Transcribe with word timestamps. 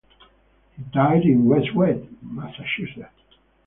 He 0.75 0.81
died 0.81 1.21
in 1.25 1.45
Westwood, 1.45 2.07
Massachusetts. 2.23 3.37